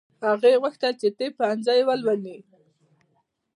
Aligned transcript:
هغې 0.29 0.53
غوښتل 0.61 0.93
چې 1.01 1.07
طب 1.17 1.31
پوهنځی 1.37 1.79
ولولي 1.87 2.37